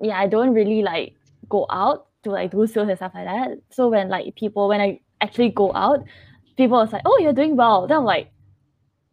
yeah, 0.00 0.18
I 0.18 0.26
don't 0.26 0.52
really 0.52 0.82
like 0.82 1.14
go 1.48 1.66
out 1.70 2.06
to 2.24 2.30
like 2.30 2.50
do 2.50 2.66
sales 2.66 2.88
and 2.88 2.98
stuff 2.98 3.12
like 3.14 3.24
that. 3.24 3.58
So 3.70 3.88
when 3.88 4.08
like 4.08 4.34
people 4.36 4.68
when 4.68 4.80
I 4.80 5.00
actually 5.20 5.50
go 5.50 5.72
out, 5.74 6.04
people 6.56 6.78
was 6.78 6.92
like, 6.92 7.02
"Oh, 7.06 7.18
you're 7.18 7.32
doing 7.32 7.56
well." 7.56 7.86
Then 7.86 7.98
I'm 7.98 8.04
like, 8.04 8.30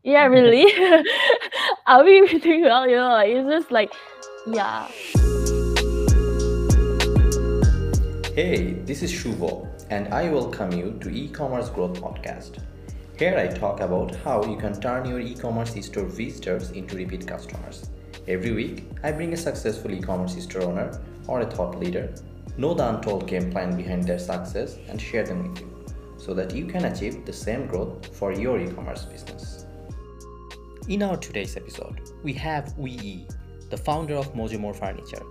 "Yeah, 0.03 0.25
really? 0.37 0.65
Are 1.87 2.03
we 2.03 2.39
doing 2.39 2.63
well?" 2.63 2.87
You 2.89 2.97
know, 2.97 3.09
like 3.09 3.29
it's 3.29 3.49
just 3.49 3.71
like, 3.71 3.93
yeah. 4.47 4.87
Hey, 8.35 8.73
this 8.85 9.03
is 9.03 9.11
Shuvo, 9.13 9.67
and 9.89 10.13
I 10.13 10.29
welcome 10.29 10.71
you 10.71 10.97
to 11.01 11.09
E-commerce 11.09 11.69
Growth 11.69 12.01
Podcast. 12.01 12.57
Here 13.17 13.37
I 13.37 13.47
talk 13.47 13.79
about 13.79 14.15
how 14.15 14.43
you 14.43 14.57
can 14.57 14.81
turn 14.81 15.05
your 15.05 15.19
e-commerce 15.19 15.75
store 15.85 16.05
visitors 16.05 16.71
into 16.71 16.95
repeat 16.95 17.27
customers. 17.27 17.89
Every 18.25 18.53
week, 18.53 18.85
I 19.03 19.11
bring 19.11 19.33
a 19.33 19.37
successful 19.37 19.91
e-commerce 19.91 20.41
store 20.41 20.63
owner 20.63 21.01
or 21.27 21.41
a 21.41 21.45
thought 21.45 21.77
leader, 21.77 22.13
know 22.57 22.73
the 22.73 22.87
untold 22.87 23.27
game 23.27 23.51
plan 23.51 23.75
behind 23.75 24.05
their 24.05 24.19
success, 24.19 24.77
and 24.87 25.01
share 25.01 25.25
them 25.25 25.49
with 25.49 25.59
you 25.59 25.69
so 26.17 26.33
that 26.33 26.55
you 26.55 26.65
can 26.65 26.85
achieve 26.85 27.25
the 27.25 27.33
same 27.33 27.67
growth 27.67 28.15
for 28.15 28.31
your 28.31 28.57
e-commerce 28.57 29.03
business. 29.03 29.65
In 30.87 31.03
our 31.03 31.17
today's 31.17 31.57
episode, 31.57 32.11
we 32.23 32.31
have 32.33 32.77
Wei, 32.77 33.27
the 33.69 33.75
founder 33.75 34.15
of 34.15 34.33
Mojomore 34.33 34.75
Furniture. 34.75 35.23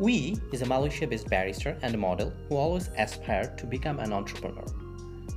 Wei 0.00 0.34
is 0.52 0.62
a 0.62 0.66
Malaysia-based 0.66 1.28
barrister 1.28 1.76
and 1.82 1.96
model 1.96 2.32
who 2.48 2.56
always 2.56 2.90
aspired 2.96 3.56
to 3.58 3.66
become 3.66 4.00
an 4.00 4.12
entrepreneur. 4.12 4.64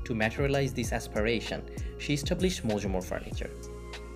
To 0.06 0.16
materialize 0.16 0.74
this 0.74 0.94
aspiration, 0.94 1.62
she 2.00 2.16
established 2.16 2.68
Mojomore 2.68 3.04
Furniture. 3.04 3.52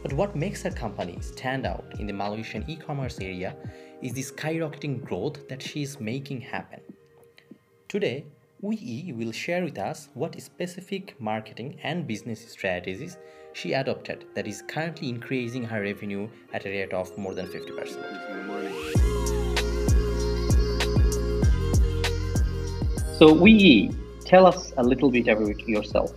But 0.05 0.13
what 0.13 0.35
makes 0.35 0.61
her 0.61 0.69
company 0.69 1.17
stand 1.19 1.65
out 1.65 1.95
in 1.97 2.05
the 2.05 2.13
Malaysian 2.13 2.63
e-commerce 2.67 3.17
area 3.19 3.55
is 4.03 4.13
the 4.13 4.21
skyrocketing 4.21 5.03
growth 5.03 5.47
that 5.47 5.63
she 5.63 5.81
is 5.81 5.99
making 5.99 6.41
happen. 6.41 6.79
Today, 7.87 8.27
Wei 8.61 9.11
will 9.15 9.31
share 9.31 9.63
with 9.63 9.79
us 9.79 10.09
what 10.13 10.39
specific 10.39 11.19
marketing 11.19 11.79
and 11.81 12.05
business 12.05 12.47
strategies 12.47 13.17
she 13.53 13.73
adopted 13.73 14.25
that 14.35 14.45
is 14.45 14.61
currently 14.67 15.09
increasing 15.09 15.63
her 15.63 15.81
revenue 15.81 16.29
at 16.53 16.67
a 16.67 16.69
rate 16.69 16.93
of 16.93 17.17
more 17.17 17.33
than 17.33 17.47
50%. 17.47 17.97
So, 23.17 23.33
Wei, 23.33 23.89
tell 24.23 24.45
us 24.45 24.71
a 24.77 24.83
little 24.83 25.09
bit 25.09 25.27
about 25.29 25.67
yourself. 25.67 26.13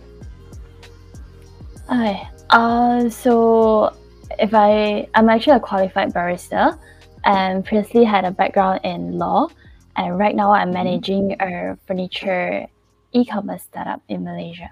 Hi. 1.87 2.29
Uh, 2.49 3.09
so 3.09 3.93
if 4.39 4.53
I 4.53 5.07
I'm 5.15 5.29
actually 5.29 5.57
a 5.57 5.59
qualified 5.59 6.13
barrister, 6.13 6.77
and 7.25 7.65
previously 7.65 8.03
had 8.03 8.25
a 8.25 8.31
background 8.31 8.81
in 8.83 9.17
law, 9.17 9.47
and 9.95 10.17
right 10.17 10.35
now 10.35 10.51
I'm 10.51 10.71
Mhm. 10.71 10.73
managing 10.73 11.35
a 11.41 11.77
furniture 11.85 12.67
e-commerce 13.11 13.63
startup 13.63 14.01
in 14.07 14.23
Malaysia. 14.23 14.69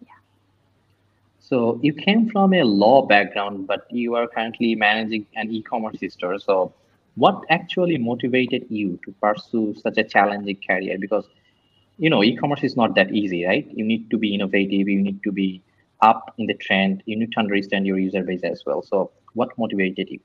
Yeah. 0.00 0.20
So, 1.40 1.78
you 1.82 1.92
came 1.92 2.28
from 2.28 2.52
a 2.54 2.62
law 2.64 3.02
background, 3.06 3.66
but 3.66 3.86
you 3.90 4.14
are 4.14 4.26
currently 4.26 4.74
managing 4.74 5.26
an 5.36 5.50
e-commerce 5.50 6.00
store. 6.12 6.38
So, 6.38 6.72
what 7.16 7.44
actually 7.50 7.98
motivated 7.98 8.66
you 8.70 8.98
to 9.04 9.12
pursue 9.20 9.74
such 9.74 9.98
a 9.98 10.04
challenging 10.04 10.58
career? 10.66 10.98
Because 10.98 11.28
you 11.98 12.10
know, 12.10 12.22
e-commerce 12.22 12.62
is 12.64 12.76
not 12.76 12.94
that 12.94 13.12
easy, 13.12 13.44
right? 13.44 13.66
You 13.74 13.84
need 13.84 14.10
to 14.10 14.18
be 14.18 14.34
innovative. 14.34 14.88
You 14.88 15.02
need 15.02 15.22
to 15.24 15.32
be 15.32 15.62
up 16.02 16.34
in 16.38 16.46
the 16.46 16.54
trend. 16.54 17.02
You 17.06 17.16
need 17.16 17.32
to 17.32 17.40
understand 17.40 17.86
your 17.86 17.98
user 17.98 18.22
base 18.22 18.42
as 18.44 18.62
well. 18.66 18.82
So, 18.82 19.12
what 19.34 19.56
motivated 19.58 20.08
you? 20.10 20.20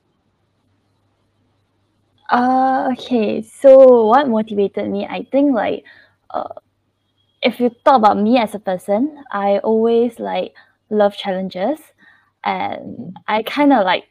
Uh, 2.30 2.90
okay. 2.94 3.42
So 3.42 4.06
what 4.08 4.28
motivated 4.28 4.90
me? 4.90 5.06
I 5.06 5.26
think 5.32 5.54
like, 5.56 5.84
uh, 6.32 6.48
if 7.42 7.60
you 7.60 7.70
talk 7.86 7.98
about 7.98 8.18
me 8.18 8.38
as 8.38 8.56
a 8.56 8.60
person, 8.60 9.24
I 9.32 9.60
always 9.60 10.20
like 10.20 10.54
love 10.90 11.16
challenges, 11.16 11.80
and 12.44 13.18
I 13.28 13.44
kind 13.44 13.74
of 13.74 13.86
like 13.86 14.06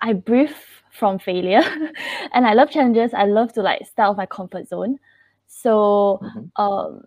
I 0.00 0.12
breathe 0.12 0.54
from 0.92 1.18
failure, 1.18 1.62
and 2.32 2.46
I 2.46 2.54
love 2.54 2.70
challenges. 2.70 3.14
I 3.14 3.24
love 3.24 3.52
to 3.54 3.62
like 3.62 3.86
start 3.86 4.08
out 4.08 4.10
of 4.12 4.16
my 4.18 4.26
comfort 4.26 4.68
zone. 4.68 4.98
So 5.46 6.20
Mhm. 6.22 6.50
um, 6.56 7.04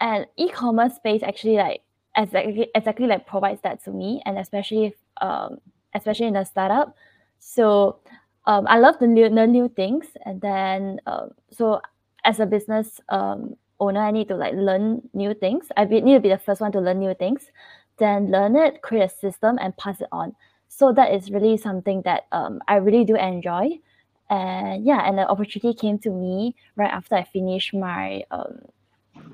and 0.00 0.26
e-commerce 0.36 0.94
space 0.96 1.22
actually 1.22 1.56
like 1.56 1.82
exactly 2.18 2.68
exactly 2.74 3.06
like 3.06 3.26
provides 3.26 3.62
that 3.62 3.82
to 3.84 3.90
me, 3.90 4.22
and 4.26 4.38
especially 4.38 4.86
if, 4.86 4.94
um, 5.20 5.58
especially 5.94 6.26
in 6.26 6.36
a 6.36 6.44
startup. 6.44 6.94
So 7.38 8.00
um, 8.44 8.66
I 8.68 8.78
love 8.78 8.98
to 8.98 9.06
new, 9.06 9.28
learn 9.28 9.52
new 9.52 9.68
things, 9.68 10.06
and 10.24 10.40
then 10.40 11.00
um, 11.06 11.30
so 11.50 11.80
as 12.24 12.40
a 12.40 12.46
business 12.46 13.00
um, 13.08 13.56
owner, 13.80 14.00
I 14.00 14.10
need 14.10 14.28
to 14.28 14.36
like 14.36 14.54
learn 14.54 15.08
new 15.14 15.34
things. 15.34 15.68
I 15.76 15.84
be- 15.84 16.00
need 16.00 16.14
to 16.14 16.20
be 16.20 16.28
the 16.28 16.38
first 16.38 16.60
one 16.60 16.72
to 16.72 16.80
learn 16.80 16.98
new 16.98 17.14
things, 17.14 17.50
then 17.98 18.30
learn 18.30 18.56
it, 18.56 18.82
create 18.82 19.04
a 19.04 19.08
system, 19.08 19.58
and 19.60 19.76
pass 19.76 20.00
it 20.00 20.08
on. 20.12 20.34
So 20.68 20.92
that 20.92 21.14
is 21.14 21.30
really 21.30 21.56
something 21.56 22.02
that 22.02 22.26
um, 22.32 22.60
I 22.68 22.76
really 22.76 23.04
do 23.04 23.16
enjoy. 23.16 23.78
And 24.30 24.84
yeah, 24.84 25.08
and 25.08 25.16
the 25.16 25.26
opportunity 25.26 25.72
came 25.72 25.98
to 26.00 26.10
me 26.10 26.54
right 26.76 26.92
after 26.92 27.14
I 27.14 27.24
finished 27.24 27.72
my 27.72 28.24
um, 28.30 28.60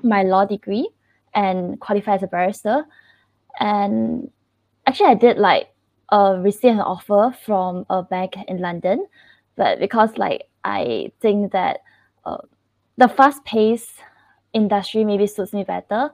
my 0.03 0.23
law 0.23 0.45
degree 0.45 0.87
and 1.35 1.79
qualify 1.79 2.15
as 2.15 2.23
a 2.23 2.27
barrister. 2.27 2.85
And 3.59 4.31
actually, 4.87 5.09
I 5.09 5.15
did 5.15 5.37
like 5.37 5.67
uh, 6.11 6.37
receive 6.39 6.71
an 6.73 6.79
offer 6.79 7.35
from 7.45 7.85
a 7.89 8.01
bank 8.01 8.35
in 8.47 8.59
London, 8.59 9.05
but 9.55 9.79
because 9.79 10.17
like 10.17 10.47
I 10.63 11.11
think 11.21 11.51
that 11.51 11.81
uh, 12.25 12.37
the 12.97 13.07
fast 13.07 13.43
paced 13.45 13.91
industry 14.53 15.03
maybe 15.03 15.27
suits 15.27 15.53
me 15.53 15.63
better, 15.63 16.11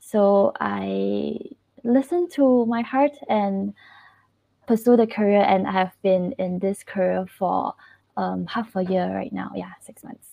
so 0.00 0.52
I 0.60 1.38
listened 1.84 2.30
to 2.32 2.66
my 2.66 2.82
heart 2.82 3.12
and 3.28 3.74
pursue 4.66 4.96
the 4.96 5.06
career, 5.06 5.42
and 5.42 5.66
I 5.66 5.72
have 5.72 5.92
been 6.02 6.32
in 6.38 6.58
this 6.58 6.82
career 6.82 7.26
for 7.38 7.74
um, 8.16 8.46
half 8.46 8.74
a 8.76 8.84
year 8.84 9.12
right 9.14 9.32
now. 9.32 9.52
Yeah, 9.54 9.72
six 9.80 10.04
months. 10.04 10.28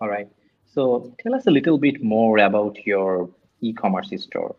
All 0.00 0.08
right. 0.08 0.28
So, 0.74 1.12
tell 1.22 1.34
us 1.34 1.46
a 1.46 1.50
little 1.50 1.78
bit 1.78 2.02
more 2.02 2.38
about 2.38 2.86
your 2.86 3.30
e-commerce 3.60 4.12
store. 4.22 4.54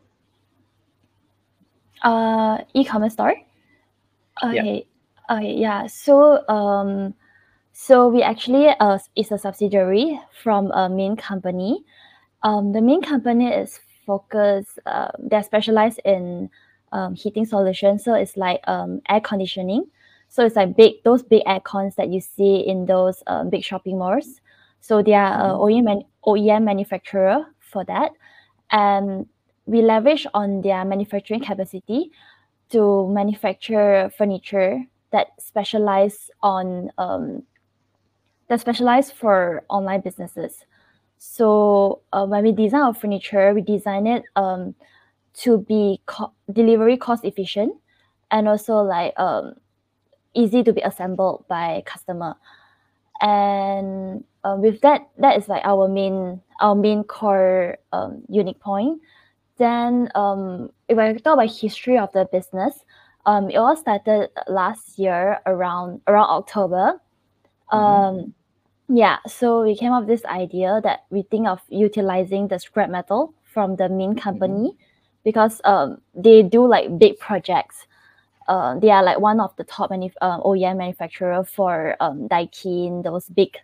Uh, 2.02 2.59
e-commerce 2.74 3.14
store. 3.14 3.36
Yeah. 4.44 4.62
Okay. 4.62 4.88
Okay. 5.30 5.53
Yeah. 5.56 5.88
So 5.88 6.48
um, 6.48 7.14
so 7.74 8.08
we 8.08 8.22
actually 8.24 8.69
uh 8.80 9.00
is 9.16 9.31
a 9.31 9.38
subsidiary 9.38 10.19
from 10.44 10.72
a 10.72 10.90
main 10.90 11.16
company. 11.16 11.84
Um, 12.44 12.72
the 12.72 12.81
main 12.81 13.02
company 13.02 13.48
is 13.48 13.80
focused. 14.06 14.80
Uh, 14.86 15.09
they're 15.19 15.44
specialized 15.44 16.00
in 16.06 16.50
um, 16.92 17.16
heating 17.16 17.46
solutions. 17.46 18.03
So 18.03 18.14
it's 18.14 18.38
like 18.38 18.62
um 18.68 19.02
air 19.09 19.22
conditioning. 19.22 19.86
So 20.30 20.46
it's 20.46 20.56
like 20.56 20.75
big 20.75 21.03
those 21.03 21.24
big 21.24 21.44
air 21.46 21.59
cons 21.59 21.96
that 21.96 22.09
you 22.09 22.22
see 22.22 22.58
in 22.58 22.86
those 22.86 23.24
um, 23.28 23.50
big 23.50 23.64
shopping 23.64 23.98
malls. 23.98 24.42
So 24.82 25.02
they 25.04 25.14
are 25.14 25.34
a 25.34 25.54
Mhm. 25.54 25.60
OEM 25.60 26.04
OEM 26.26 26.64
manufacturer 26.64 27.46
for 27.60 27.84
that, 27.86 28.12
and 28.72 29.28
we 29.66 29.82
leverage 29.82 30.26
on 30.34 30.62
their 30.62 30.84
manufacturing 30.86 31.42
capacity 31.42 32.12
to 32.70 33.08
manufacture 33.10 34.10
furniture 34.18 34.84
that 35.12 35.28
specialize 35.40 36.30
on 36.42 36.92
um, 36.98 37.44
that 38.48 38.60
specialize 38.60 39.12
for 39.12 39.64
online 39.70 40.02
businesses. 40.02 40.66
So 41.18 42.02
uh, 42.14 42.26
when 42.26 42.44
we 42.44 42.52
design 42.52 42.82
our 42.82 42.94
furniture, 42.94 43.54
we 43.54 43.62
design 43.62 44.08
it 44.08 44.24
um, 44.36 44.74
to 45.44 45.60
be 45.60 46.02
co- 46.06 46.34
delivery 46.52 46.98
cost 46.98 47.26
efficient 47.26 47.74
and 48.32 48.48
also 48.48 48.78
like 48.82 49.14
um, 49.20 49.56
easy 50.34 50.64
to 50.64 50.74
be 50.74 50.82
assembled 50.82 51.46
by 51.48 51.84
customer. 51.86 52.36
And 53.22 54.24
uh, 54.44 54.56
with 54.58 54.81
that, 54.81 55.10
that 55.18 55.38
is 55.38 55.48
like 55.48 55.62
our 55.66 55.88
main 55.88 56.42
our 56.62 56.75
main 56.75 57.04
core 57.04 57.78
um, 57.92 58.22
unique 58.30 58.60
point. 58.60 59.02
Then 59.58 60.10
um, 60.16 60.69
if 60.88 60.98
I 60.98 61.13
talk 61.13 61.34
about 61.34 61.52
history 61.52 61.98
of 61.98 62.12
the 62.13 62.28
business, 62.31 62.84
um, 63.25 63.50
it 63.50 63.58
all 63.58 63.75
started 63.75 64.30
last 64.48 64.98
year 64.98 65.40
around 65.46 66.02
around 66.08 66.30
October. 66.30 67.02
Mhm. 67.72 67.78
Um, 67.78 68.34
yeah, 68.88 69.18
so 69.28 69.62
we 69.63 69.75
came 69.75 69.92
up 69.92 70.02
with 70.02 70.10
this 70.10 70.25
idea 70.25 70.81
that 70.84 71.06
we 71.12 71.22
think 71.24 71.48
of 71.48 71.62
utilizing 71.69 72.48
the 72.48 72.58
scrap 72.60 72.90
metal 72.90 73.34
from 73.44 73.75
the 73.75 73.88
main 73.88 74.16
company 74.16 74.75
because 75.24 75.62
um, 75.63 76.02
they 76.16 76.42
do 76.42 76.66
like 76.66 76.98
big 76.98 77.19
projects. 77.19 77.86
Uh, 78.48 78.80
they 78.80 78.90
are 78.90 79.04
like 79.04 79.19
one 79.19 79.40
of 79.40 79.56
the 79.58 79.63
top 79.63 79.92
manuf- 79.92 80.18
uh, 80.22 80.40
OEM 80.42 80.78
manufacturer 80.78 81.44
for 81.44 81.96
um, 82.00 82.28
Daikin, 82.28 83.04
those 83.04 83.30
big 83.30 83.56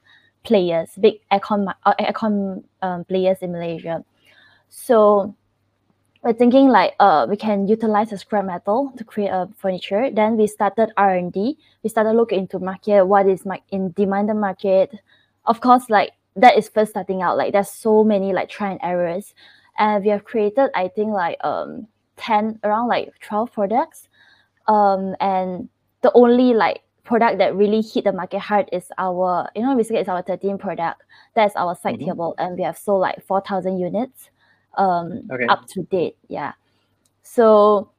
players, 0.46 0.90
big 1.00 1.20
aircon, 1.32 1.74
uh, 1.86 2.86
um, 2.86 3.04
players 3.06 3.38
in 3.42 3.52
Malaysia. 3.52 4.06
So 4.70 5.36
we're 6.24 6.34
thinking 6.34 6.70
like 6.70 6.96
uh 7.00 7.28
we 7.30 7.38
can 7.38 7.68
utilize 7.68 8.10
the 8.10 8.18
scrap 8.18 8.46
metal 8.46 8.92
to 8.98 9.04
create 9.04 9.30
a 9.30 9.48
furniture. 9.58 10.10
Then 10.10 10.38
we 10.38 10.48
started 10.48 10.92
R 10.98 11.14
and 11.14 11.32
D. 11.32 11.58
We 11.84 11.90
started 11.90 12.14
looking 12.14 12.40
into 12.40 12.58
market, 12.58 13.06
what 13.06 13.28
is 13.28 13.46
my 13.46 13.62
in 13.70 13.92
demand 13.92 14.30
the 14.30 14.34
market. 14.34 14.90
Of 15.46 15.62
course, 15.62 15.90
like 15.90 16.14
that 16.36 16.58
is 16.58 16.68
first 16.68 16.92
starting 16.92 17.22
out. 17.22 17.38
Like 17.38 17.54
there's 17.54 17.70
so 17.70 18.04
many 18.04 18.34
like 18.34 18.50
try 18.50 18.72
and 18.72 18.80
errors, 18.82 19.36
and 19.78 20.04
we 20.04 20.10
have 20.10 20.24
created 20.26 20.72
I 20.74 20.88
think 20.90 21.12
like 21.12 21.38
um 21.46 21.88
ten 22.18 22.60
around 22.64 22.88
like 22.88 23.14
twelve 23.22 23.54
products, 23.54 24.10
um 24.68 25.16
and 25.22 25.70
the 26.02 26.12
only 26.14 26.54
like 26.54 26.82
product 27.06 27.38
that 27.38 27.56
really 27.56 27.82
hit 27.82 28.04
the 28.04 28.12
market 28.12 28.40
hard 28.40 28.68
is 28.74 28.92
our 28.98 29.48
you 29.56 29.62
know 29.62 29.76
basically 29.76 30.00
it's 30.00 30.10
our 30.10 30.22
13 30.24 30.58
product 30.58 31.04
that's 31.36 31.56
our 31.56 31.76
side 31.76 32.00
Mhm. 32.00 32.06
table 32.06 32.36
and 32.38 32.58
we 32.58 32.64
have 32.64 32.78
sold 32.78 33.02
like 33.02 33.24
4000 33.26 33.78
units 33.80 34.30
um 34.78 35.22
Okay. 35.32 35.46
up 35.48 35.66
to 35.68 35.84
date 35.84 36.18
yeah 36.28 36.54
so 37.24 37.90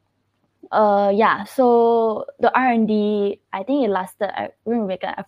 uh 0.73 1.12
yeah 1.14 1.44
so 1.44 2.25
the 2.41 2.53
r&d 2.58 3.41
i 3.53 3.62
think 3.62 3.85
it 3.87 3.91
lasted 3.91 4.31
i 4.38 4.50
remember 4.64 4.99
i, 5.03 5.25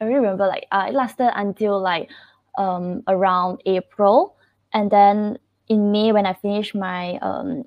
I 0.00 0.04
really 0.04 0.16
remember 0.20 0.46
like 0.46 0.66
uh, 0.72 0.86
it 0.88 0.94
lasted 0.94 1.30
until 1.34 1.80
like 1.80 2.10
um 2.58 3.02
around 3.08 3.62
april 3.66 4.36
and 4.74 4.90
then 4.90 5.38
in 5.68 5.90
may 5.92 6.12
when 6.12 6.26
i 6.26 6.34
finished 6.34 6.74
my 6.74 7.16
um 7.18 7.64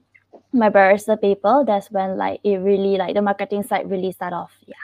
my 0.54 0.70
barrister 0.70 1.18
paper 1.18 1.64
that's 1.66 1.90
when 1.92 2.18
like 2.18 2.40
it 2.44 2.58
really 2.58 2.98
like 2.98 3.16
the 3.16 3.22
marketing 3.22 3.64
side 3.64 3.90
really 3.90 4.12
start 4.12 4.34
off 4.34 4.52
yeah 4.68 4.76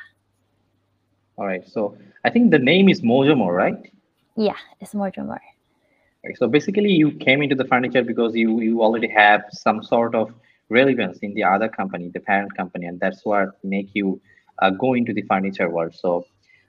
All 1.37 1.45
right. 1.45 1.67
So 1.67 1.97
I 2.23 2.29
think 2.29 2.51
the 2.51 2.59
name 2.59 2.89
is 2.89 3.01
Mojomo, 3.01 3.47
right? 3.55 3.77
yeah 4.35 4.55
it's 4.79 4.93
more 4.93 5.11
and 5.15 5.29
Okay, 6.23 6.35
So 6.35 6.47
basically, 6.47 6.91
you 6.91 7.11
came 7.11 7.41
into 7.41 7.55
the 7.55 7.65
furniture 7.65 8.03
because 8.03 8.35
you 8.35 8.59
you 8.61 8.81
already 8.81 9.07
have 9.09 9.41
some 9.51 9.83
sort 9.83 10.13
of 10.15 10.33
relevance 10.69 11.17
in 11.19 11.33
the 11.33 11.43
other 11.43 11.67
company, 11.67 12.09
the 12.09 12.19
parent 12.19 12.55
company, 12.55 12.85
and 12.85 12.99
that's 12.99 13.25
what 13.25 13.49
make 13.63 13.89
you 13.93 14.21
uh, 14.61 14.69
go 14.69 14.93
into 14.93 15.13
the 15.13 15.23
furniture 15.23 15.69
world. 15.69 15.95
So, 15.95 16.25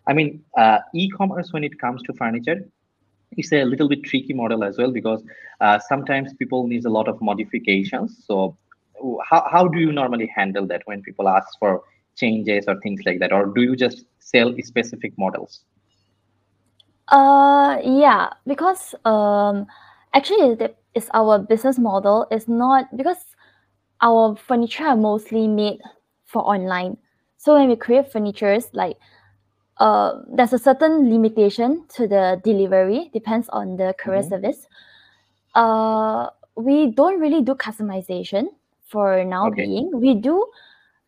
I 0.09 0.15
mean, 0.15 0.43
uh, 0.57 0.79
e-commerce 0.95 1.53
when 1.53 1.65
it 1.65 1.79
comes 1.79 2.03
to 2.05 2.15
furniture, 2.15 2.67
it's 3.37 3.53
a 3.53 3.65
little 3.65 3.89
bit 3.89 4.03
tricky 4.05 4.33
model 4.33 4.65
as 4.65 4.79
well 4.79 4.91
because 4.91 5.23
uh, 5.61 5.79
sometimes 5.79 6.33
people 6.35 6.67
need 6.67 6.85
a 6.87 6.91
lot 6.91 7.07
of 7.07 7.21
modifications. 7.21 8.25
So, 8.27 8.57
how 9.31 9.47
how 9.55 9.69
do 9.69 9.79
you 9.79 9.93
normally 9.93 10.33
handle 10.35 10.67
that 10.69 10.83
when 10.87 11.03
people 11.03 11.29
ask 11.29 11.59
for 11.59 11.83
changes 12.17 12.65
or 12.69 12.81
things 12.81 13.03
like 13.07 13.19
that, 13.21 13.33
or 13.33 13.47
do 13.47 13.63
you 13.63 13.77
just 13.77 14.05
sell 14.19 14.55
specific 14.63 15.13
models? 15.19 15.65
Uh, 17.09 17.79
yeah, 17.85 18.31
because 18.47 18.95
um, 19.05 19.67
actually 20.15 20.57
it's 20.95 21.09
our 21.15 21.39
business 21.39 21.79
model 21.79 22.27
is 22.31 22.49
not 22.49 22.87
because 22.97 23.19
our 24.01 24.37
furniture 24.37 24.85
are 24.85 24.97
mostly 24.97 25.47
made 25.47 25.81
for 26.27 26.43
online. 26.43 26.97
So 27.37 27.55
when 27.55 27.69
we 27.69 27.77
create 27.77 28.11
furnitures, 28.11 28.69
like 28.73 28.97
uh, 29.79 30.21
there's 30.35 30.53
a 30.53 30.59
certain 30.59 31.11
limitation 31.11 31.85
to 31.97 32.07
the 32.07 32.41
delivery, 32.45 33.11
depends 33.13 33.49
on 33.51 33.77
the 33.77 33.95
courier 33.99 34.23
Mhm. 34.23 34.29
service. 34.29 34.67
Uh, 35.55 36.29
we 36.57 36.93
don't 36.93 37.21
really 37.21 37.43
do 37.43 37.55
customization 37.55 38.47
for 38.87 39.25
now 39.25 39.49
Okay. 39.49 39.65
being. 39.65 39.91
We 39.95 40.15
do, 40.15 40.47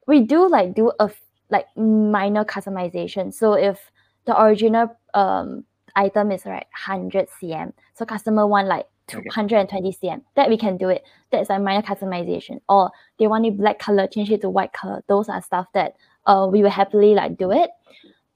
we 0.06 0.20
do 0.20 0.48
like 0.48 0.74
do 0.74 0.92
a 0.98 1.10
like 1.50 1.66
minor 1.76 2.44
customization. 2.44 3.32
So 3.32 3.54
if 3.54 3.78
the 4.26 4.40
original 4.40 4.96
um 5.14 5.64
item 5.96 6.32
is 6.32 6.44
like 6.44 6.66
100 6.86 7.28
cm, 7.40 7.72
so 7.94 8.04
customer 8.04 8.46
want 8.46 8.68
like 8.68 8.86
Okay. 9.12 9.28
220 9.28 9.92
cm, 10.02 10.22
that 10.34 10.48
we 10.48 10.56
can 10.56 10.78
do 10.78 10.88
it. 10.88 11.04
That's 11.30 11.50
a 11.50 11.58
minor 11.58 11.82
customization. 11.82 12.60
Or 12.70 12.90
they 13.18 13.26
want 13.26 13.44
it 13.44 13.58
black 13.58 13.78
color, 13.78 14.06
change 14.06 14.30
it 14.30 14.40
to 14.40 14.48
white 14.48 14.72
color. 14.72 15.02
Those 15.08 15.28
are 15.28 15.42
stuff 15.42 15.66
that 15.74 15.94
uh 16.26 16.48
we 16.50 16.62
will 16.62 16.70
happily 16.70 17.14
like 17.14 17.36
do 17.36 17.52
it. 17.52 17.70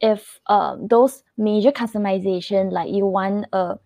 If 0.01 0.41
um 0.47 0.87
those 0.87 1.23
major 1.39 1.73
customization 1.73 2.71
like 2.71 2.91
you 2.93 3.07
want 3.07 3.47
a 3.53 3.79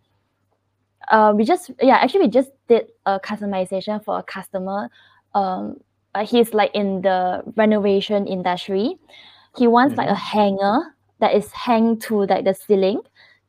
uh, 1.09 1.33
we 1.37 1.45
just 1.45 1.71
yeah 1.81 1.97
actually 1.97 2.23
we 2.23 2.29
just 2.29 2.51
did 2.69 2.87
a 3.07 3.21
customization 3.21 4.03
for 4.05 4.19
a 4.19 4.23
customer 4.23 4.89
um 5.35 5.77
uh, 6.15 6.25
he's 6.27 6.53
like 6.55 6.71
in 6.75 7.03
the 7.03 7.43
renovation 7.57 8.27
industry. 8.27 8.99
He 9.57 9.67
wants 9.67 9.97
like 9.97 10.09
a 10.09 10.15
hanger 10.15 10.95
that 11.21 11.35
is 11.35 11.51
hang 11.53 11.99
to 12.01 12.25
like 12.25 12.45
the 12.45 12.55
ceiling 12.55 13.01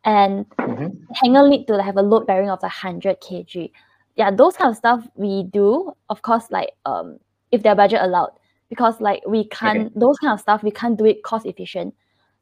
and 0.06 0.46
Mhm. 0.58 0.98
hanger 1.16 1.48
need 1.48 1.66
to 1.68 1.82
have 1.82 1.98
a 1.98 2.02
load 2.02 2.28
bearing 2.28 2.50
of 2.50 2.62
like 2.62 2.72
100 2.72 3.20
kg. 3.22 3.72
Yeah 4.16 4.32
those 4.32 4.56
kind 4.58 4.70
of 4.72 4.78
stuff 4.78 5.08
we 5.16 5.44
do. 5.44 5.92
Of 6.10 6.22
course 6.22 6.52
like 6.52 6.72
um 6.86 7.20
if 7.52 7.64
their 7.64 7.76
budget 7.76 8.02
allowed 8.02 8.32
because 8.70 9.00
like 9.02 9.24
we 9.28 9.46
can't 9.46 9.98
those 9.98 10.18
kind 10.20 10.34
of 10.34 10.40
stuff 10.40 10.64
we 10.64 10.72
can't 10.72 10.98
do 10.98 11.06
it 11.06 11.24
cost 11.24 11.46
efficient. 11.46 11.94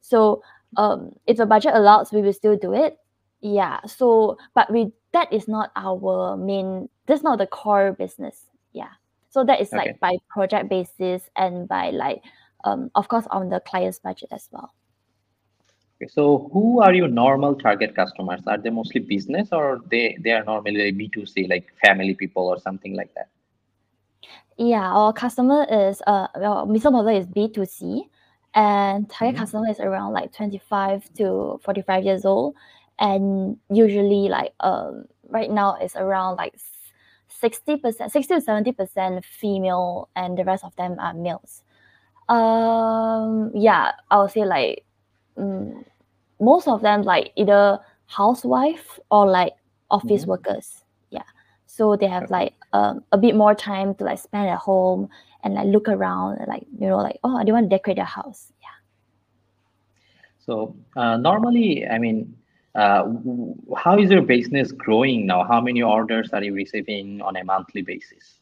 So 0.02 0.44
um 0.78 1.14
if 1.28 1.38
the 1.38 1.46
budget 1.46 1.74
allows 1.76 2.12
we 2.12 2.22
will 2.22 2.34
still 2.34 2.58
do 2.58 2.74
it. 2.74 2.98
Yeah 3.42 3.80
so 3.86 4.38
but 4.54 4.72
we 4.72 4.92
that 5.14 5.32
is 5.32 5.48
not 5.48 5.72
our 5.76 6.36
main 6.38 6.90
that's 7.06 7.24
not 7.24 7.38
the 7.38 7.48
core 7.48 7.94
business. 7.94 8.46
Yeah 8.74 8.90
so 9.32 9.44
that 9.44 9.60
is 9.60 9.74
Okay. 9.74 9.78
like 9.78 10.00
by 10.00 10.16
project 10.30 10.70
basis 10.70 11.30
and 11.36 11.68
by 11.68 11.90
like 11.90 12.22
um 12.66 12.92
of 12.96 13.08
course 13.08 13.26
on 13.32 13.50
the 13.50 13.60
client's 13.62 14.00
budget 14.00 14.30
as 14.32 14.48
well 14.52 14.72
Okay, 16.02 16.10
so 16.10 16.50
who 16.52 16.82
are 16.82 16.94
your 16.94 17.08
normal 17.08 17.56
target 17.56 17.96
customers? 17.96 18.42
Are 18.48 18.58
they 18.58 18.72
mostly 18.72 19.02
business 19.02 19.50
or 19.52 19.82
they 19.92 20.18
they 20.24 20.32
are 20.32 20.44
normally 20.44 20.86
like 20.86 20.98
B2C, 20.98 21.48
like 21.48 21.72
family 21.84 22.16
people 22.16 22.48
or 22.48 22.60
something 22.60 22.96
like 22.96 23.14
that? 23.16 23.30
Yeah, 24.58 24.92
our 24.92 25.14
customer 25.14 25.66
is 25.70 26.02
uh 26.08 26.28
well, 26.36 26.66
Mr. 26.66 26.92
Model 26.92 27.16
is 27.16 27.28
B2C 27.28 28.10
and 28.56 29.10
target 29.10 29.36
Mhm. 29.36 29.40
customer 29.40 29.70
is 29.70 29.80
around 29.80 30.14
like 30.14 30.34
25 30.34 31.14
to 31.16 31.60
45 31.64 32.04
years 32.04 32.26
old 32.26 32.56
and 33.00 33.58
usually 33.70 34.28
like 34.30 34.54
um 34.60 35.06
right 35.30 35.50
now 35.52 35.76
it's 35.76 35.96
around 35.96 36.36
like 36.38 36.54
s- 37.32 37.40
60%, 37.42 38.12
60 38.12 38.36
to 38.36 38.42
70% 38.42 39.24
female 39.26 40.10
and 40.16 40.38
the 40.38 40.44
rest 40.44 40.64
of 40.64 40.76
them 40.76 40.98
are 41.00 41.14
males. 41.14 41.64
Um 42.30 43.52
yeah, 43.56 43.92
I 44.10 44.20
would 44.22 44.32
say 44.32 44.46
like 44.46 44.86
mm, 45.38 45.84
most 46.40 46.68
of 46.68 46.82
them 46.82 47.04
like 47.04 47.32
either 47.36 47.80
housewife 48.08 49.00
or 49.10 49.30
like 49.30 49.54
office 49.90 50.24
Mhm. 50.24 50.28
workers. 50.28 50.84
Yeah. 51.10 51.24
So 51.66 51.96
they 51.96 52.08
have 52.08 52.30
like 52.30 52.54
um, 52.74 53.04
a 53.12 53.18
bit 53.18 53.36
more 53.36 53.54
time 53.56 53.96
to 53.96 54.04
like 54.06 54.20
spend 54.20 54.48
at 54.50 54.60
home 54.60 55.10
and 55.44 55.54
like 55.56 55.68
look 55.68 55.88
around 55.90 56.38
and 56.38 56.48
like 56.48 56.66
you 56.80 56.88
know 56.88 56.98
like 56.98 57.20
oh 57.24 57.38
I 57.38 57.44
do 57.44 57.54
want 57.54 57.70
to 57.70 57.76
decorate 57.76 57.98
their 57.98 58.06
house. 58.06 58.54
Yeah. 58.62 58.78
So 60.40 60.76
uh, 60.96 61.18
normally, 61.18 61.86
I 61.88 61.98
mean, 62.00 62.36
how 62.76 63.98
is 64.00 64.10
your 64.10 64.22
business 64.22 64.72
growing 64.72 65.26
now? 65.26 65.44
How 65.44 65.60
many 65.62 65.82
orders 65.82 66.30
are 66.34 66.44
you 66.44 66.54
receiving 66.54 67.22
on 67.22 67.36
a 67.36 67.44
monthly 67.44 67.82
basis? 67.82 68.36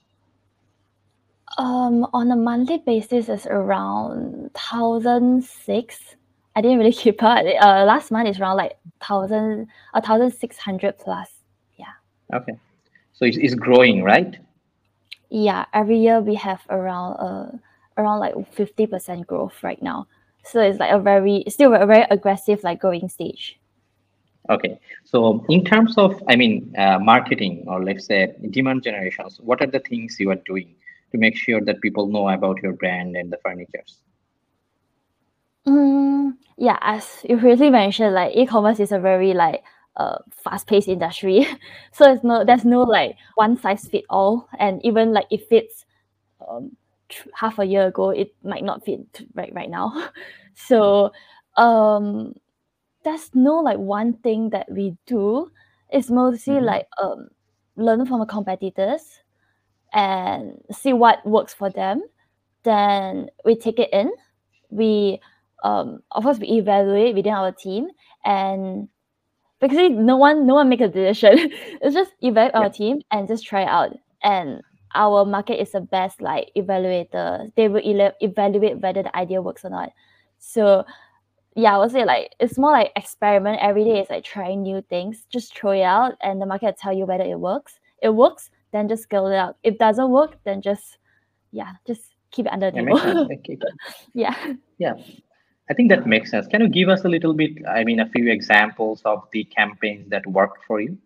Um, 1.57 2.07
on 2.13 2.31
a 2.31 2.35
monthly 2.35 2.77
basis, 2.77 3.27
it's 3.27 3.47
around 3.47 4.51
thousand 4.53 5.43
six. 5.43 6.15
I 6.55 6.61
didn't 6.61 6.77
really 6.77 6.93
keep 7.03 7.23
up. 7.23 7.43
Uh, 7.43 7.85
last 7.85 8.11
month 8.11 8.29
is 8.29 8.39
around 8.39 8.57
like 8.57 8.77
thousand, 9.01 9.67
a 9.93 10.01
thousand 10.01 10.31
six 10.31 10.57
hundred 10.57 10.97
plus. 10.99 11.29
Yeah. 11.77 11.93
Okay, 12.33 12.53
so 13.13 13.25
it's, 13.25 13.37
it's 13.37 13.55
growing, 13.55 14.03
right? 14.03 14.37
Yeah, 15.29 15.65
every 15.73 15.99
year 15.99 16.21
we 16.21 16.35
have 16.35 16.61
around 16.69 17.17
uh 17.17 17.57
around 17.97 18.19
like 18.19 18.35
fifty 18.53 18.85
percent 18.85 19.25
growth 19.25 19.63
right 19.63 19.81
now. 19.81 20.07
So 20.43 20.61
it's 20.61 20.79
like 20.79 20.91
a 20.91 20.99
very 20.99 21.43
still 21.47 21.73
a 21.73 21.85
very 21.85 22.05
aggressive 22.09 22.63
like 22.63 22.79
growing 22.79 23.09
stage. 23.09 23.58
Okay, 24.49 24.79
so 25.05 25.45
in 25.47 25.63
terms 25.63 25.95
of, 25.97 26.21
I 26.27 26.35
mean, 26.35 26.73
uh, 26.75 26.97
marketing 26.99 27.65
or 27.67 27.83
let's 27.83 28.07
say 28.07 28.33
demand 28.49 28.81
generations, 28.81 29.39
what 29.39 29.61
are 29.61 29.67
the 29.67 29.79
things 29.79 30.17
you 30.19 30.31
are 30.31 30.41
doing 30.45 30.75
to 31.11 31.19
make 31.19 31.35
sure 31.35 31.61
that 31.61 31.81
people 31.81 32.07
know 32.07 32.29
about 32.29 32.61
your 32.63 32.73
brand 32.73 33.15
and 33.15 33.31
the 33.31 33.37
furnitures? 33.43 33.99
Mm, 35.67 36.35
yeah, 36.57 36.77
as 36.81 37.23
you 37.29 37.37
previously 37.37 37.69
mentioned, 37.69 38.15
like 38.15 38.35
e-commerce 38.35 38.79
is 38.79 38.91
a 38.91 38.99
very 38.99 39.33
like 39.33 39.63
uh 39.97 40.17
fast-paced 40.31 40.87
industry. 40.87 41.45
so 41.91 42.11
it's 42.11 42.23
no 42.23 42.43
there's 42.43 42.65
no 42.65 42.81
like 42.81 43.15
one 43.35 43.55
size 43.55 43.87
fit 43.87 44.05
all, 44.09 44.47
and 44.57 44.83
even 44.83 45.13
like 45.13 45.27
if 45.29 45.51
it's 45.51 45.85
um 46.47 46.75
half 47.33 47.59
a 47.59 47.65
year 47.65 47.87
ago, 47.87 48.09
it 48.09 48.33
might 48.43 48.63
not 48.63 48.83
fit 48.83 49.01
right 49.35 49.53
right 49.53 49.69
now. 49.69 50.09
so 50.55 51.11
um 51.55 52.33
there's 53.09 53.33
no 53.35 53.59
like 53.59 53.77
one 53.77 54.13
thing 54.13 54.49
that 54.51 54.67
we 54.71 54.95
do. 55.07 55.51
It's 55.89 56.09
mostly 56.09 56.55
Mhm. 56.55 56.65
like 56.65 56.87
um 57.01 57.29
learn 57.75 58.05
from 58.05 58.19
the 58.19 58.25
competitors 58.25 59.21
and 59.93 60.61
see 60.71 60.93
what 60.93 61.25
works 61.25 61.53
for 61.53 61.69
them. 61.69 62.03
Then 62.63 63.29
we 63.45 63.55
take 63.55 63.79
it 63.79 63.89
in. 63.93 64.11
We 64.69 65.19
um 65.63 66.01
of 66.11 66.23
course 66.23 66.39
we 66.39 66.47
evaluate 66.59 67.15
within 67.15 67.33
our 67.33 67.51
team 67.51 67.89
and 68.25 68.87
basically 69.59 69.89
no 69.89 70.17
one 70.17 70.45
no 70.47 70.55
one 70.55 70.69
make 70.69 70.81
a 70.81 70.87
decision. 70.87 71.51
it's 71.81 71.95
just 71.95 72.11
evaluate 72.21 72.55
Yeah. 72.55 72.61
our 72.61 72.69
team 72.69 73.01
and 73.11 73.27
just 73.27 73.45
try 73.45 73.63
it 73.63 73.67
out. 73.69 73.97
And 74.23 74.61
our 74.95 75.25
market 75.25 75.61
is 75.61 75.71
the 75.71 75.81
best 75.81 76.21
like 76.21 76.51
evaluator. 76.55 77.53
They 77.55 77.67
will 77.69 77.81
ele- 77.83 78.15
evaluate 78.21 78.79
whether 78.81 79.03
the 79.03 79.15
idea 79.15 79.41
works 79.41 79.65
or 79.65 79.69
not. 79.69 79.91
So 80.39 80.85
yeah, 81.55 81.75
I 81.75 81.77
would 81.79 81.91
say 81.91 82.05
like 82.05 82.33
it's 82.39 82.57
more 82.57 82.71
like 82.71 82.91
experiment. 82.95 83.59
Every 83.61 83.83
day 83.83 83.99
is 83.99 84.09
like 84.09 84.23
trying 84.23 84.61
new 84.61 84.81
things. 84.89 85.25
Just 85.31 85.55
throw 85.55 85.71
it 85.71 85.81
out 85.81 86.13
and 86.21 86.41
the 86.41 86.45
market 86.45 86.77
tell 86.77 86.93
you 86.93 87.05
whether 87.05 87.23
it 87.23 87.39
works. 87.39 87.79
It 88.01 88.09
works, 88.09 88.49
then 88.71 88.87
just 88.87 89.03
scale 89.03 89.27
it 89.27 89.35
out. 89.35 89.57
If 89.63 89.73
it 89.73 89.79
doesn't 89.79 90.09
work, 90.09 90.37
then 90.43 90.61
just 90.61 90.97
yeah, 91.51 91.73
just 91.85 92.15
keep 92.31 92.45
it 92.45 92.53
under 92.53 92.71
the 92.71 93.37
table. 93.43 93.67
Yeah. 94.13 94.35
Yeah. 94.77 94.93
I 95.69 95.73
think 95.73 95.89
that 95.89 96.07
makes 96.07 96.31
sense. 96.31 96.47
Can 96.47 96.61
you 96.61 96.69
give 96.69 96.89
us 96.89 97.03
a 97.05 97.09
little 97.09 97.33
bit, 97.33 97.51
I 97.67 97.83
mean, 97.83 97.99
a 97.99 98.09
few 98.09 98.31
examples 98.31 99.03
of 99.05 99.27
the 99.31 99.43
campaigns 99.43 100.09
that 100.09 100.25
worked 100.25 100.65
for 100.65 100.81
you 100.81 100.97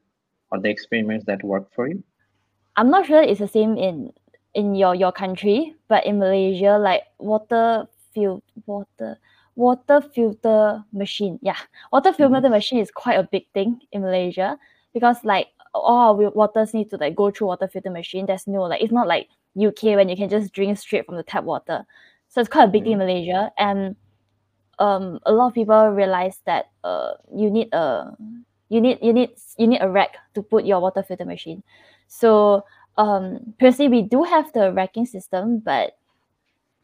or 0.52 0.60
the 0.60 0.70
experiments 0.70 1.26
that 1.26 1.44
worked 1.44 1.76
for 1.76 1.88
you? 1.90 2.02
I'm 2.78 2.90
not 2.90 3.06
sure 3.06 3.22
it's 3.22 3.40
the 3.40 3.48
same 3.48 3.78
in 3.78 4.12
in 4.54 4.76
your 4.76 4.96
your 4.96 5.12
country, 5.12 5.76
but 5.88 6.06
in 6.06 6.20
Malaysia, 6.20 6.78
like 6.78 7.04
water 7.20 7.88
fil 8.14 8.42
water 8.66 9.18
water 9.56 10.02
filter 10.02 10.84
machine. 10.92 11.40
Yeah, 11.42 11.58
water 11.92 12.14
filter 12.14 12.48
Mhm. 12.48 12.52
machine 12.52 12.80
is 12.80 12.92
quite 12.92 13.20
a 13.20 13.24
big 13.24 13.48
thing 13.54 13.82
in 13.92 14.02
Malaysia 14.02 14.58
because 14.94 15.24
like 15.24 15.48
all 15.74 16.16
our 16.22 16.30
waters 16.32 16.74
need 16.74 16.90
to 16.92 16.98
like 16.98 17.16
go 17.16 17.32
through 17.32 17.48
water 17.48 17.68
filter 17.68 17.90
machine. 17.92 18.26
There's 18.26 18.48
no 18.48 18.64
like 18.64 18.82
it's 18.82 18.92
not 18.94 19.08
like 19.08 19.30
UK 19.56 19.96
when 19.96 20.10
you 20.10 20.16
can 20.18 20.30
just 20.30 20.54
drink 20.54 20.78
straight 20.78 21.06
from 21.06 21.18
the 21.18 21.24
tap 21.24 21.44
water. 21.44 21.86
So 22.30 22.42
it's 22.42 22.50
quite 22.50 22.66
a 22.66 22.68
big 22.68 22.84
thing 22.84 22.94
in 22.94 23.00
Malaysia, 23.00 23.52
and 23.58 23.96
um, 24.80 25.20
a 25.26 25.32
lot 25.32 25.48
of 25.48 25.54
people 25.54 25.88
realize 25.90 26.42
that 26.46 26.72
uh, 26.84 27.14
you 27.34 27.50
need 27.52 27.74
a 27.74 28.16
you 28.70 28.82
need 28.82 29.00
you 29.02 29.14
need 29.14 29.32
you 29.58 29.68
need 29.68 29.82
a 29.82 29.90
rack 29.90 30.18
to 30.34 30.42
put 30.42 30.66
your 30.66 30.80
water 30.80 31.04
filter 31.04 31.26
machine. 31.26 31.62
So 32.08 32.66
um, 32.98 33.54
personally, 33.60 33.90
we 33.90 34.02
do 34.02 34.24
have 34.24 34.52
the 34.54 34.72
racking 34.74 35.06
system, 35.06 35.60
but 35.60 35.94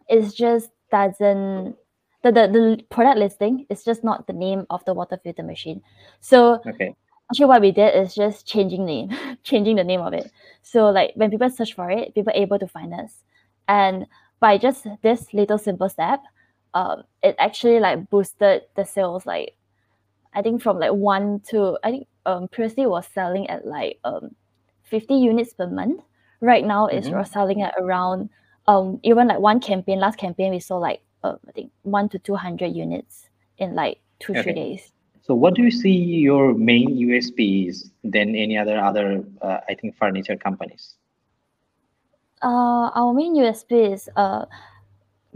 it's 0.07 0.33
just 0.33 0.69
doesn't 0.91 1.75
the, 2.23 2.31
the 2.31 2.47
the 2.47 2.83
product 2.89 3.17
listing 3.19 3.65
is 3.69 3.83
just 3.83 4.03
not 4.03 4.27
the 4.27 4.33
name 4.33 4.65
of 4.69 4.83
the 4.85 4.93
water 4.93 5.19
filter 5.23 5.43
machine. 5.43 5.81
So 6.19 6.65
Okay. 6.65 6.95
actually 7.31 7.45
what 7.45 7.61
we 7.61 7.71
did 7.71 7.95
is 7.95 8.15
just 8.15 8.47
changing 8.47 8.85
name 8.85 9.09
changing 9.43 9.75
the 9.77 9.83
name 9.83 10.01
of 10.01 10.13
it 10.13 10.31
so 10.63 10.89
like 10.89 11.11
when 11.15 11.29
people 11.31 11.49
search 11.49 11.73
for 11.73 11.89
it 11.91 12.13
people 12.15 12.31
are 12.33 12.41
able 12.41 12.59
to 12.59 12.67
find 12.67 12.93
us 12.93 13.23
and 13.67 14.05
by 14.39 14.57
just 14.57 14.87
this 15.01 15.33
little 15.33 15.57
simple 15.57 15.89
step 15.89 16.21
um, 16.73 17.03
it 17.23 17.35
actually 17.39 17.79
like 17.79 18.09
boosted 18.09 18.63
the 18.75 18.85
sales 18.85 19.25
like 19.25 19.55
i 20.33 20.41
think 20.41 20.61
from 20.61 20.79
like 20.79 20.91
one 20.93 21.39
to 21.41 21.77
i 21.83 21.91
think 21.91 22.07
um 22.25 22.47
previously 22.49 22.85
was 22.85 23.07
selling 23.07 23.49
at 23.49 23.65
like 23.65 23.99
um 24.03 24.35
50 24.83 25.15
units 25.15 25.53
per 25.53 25.67
month 25.67 26.01
right 26.41 26.65
now 26.65 26.87
it's 26.87 27.09
Mhm. 27.09 27.11
we're 27.11 27.23
selling 27.25 27.61
at 27.61 27.73
around 27.79 28.29
um 28.67 28.99
even 29.03 29.27
like 29.27 29.39
one 29.39 29.59
campaign 29.59 29.99
last 29.99 30.17
campaign 30.17 30.51
we 30.51 30.59
sold 30.59 30.81
like 30.81 31.01
uh, 31.23 31.35
i 31.47 31.51
think 31.51 31.71
one 31.83 32.09
to 32.09 32.19
200 32.19 32.67
units 32.67 33.29
in 33.57 33.75
like 33.75 33.99
two 34.19 34.33
three 34.33 34.53
days 34.53 34.91
So 35.21 35.35
what 35.35 35.53
do 35.53 35.61
you 35.61 35.69
see 35.69 35.93
your 36.25 36.55
main 36.55 36.97
USPs 37.05 37.91
than 38.03 38.35
any 38.35 38.57
other 38.57 38.79
other 38.79 39.23
uh, 39.41 39.59
I 39.69 39.75
think 39.75 39.95
furniture 39.95 40.35
companies? 40.35 40.95
Uh, 42.41 42.89
our 42.95 43.13
main 43.13 43.35
USP 43.35 43.93
is 43.93 44.09
uh, 44.15 44.45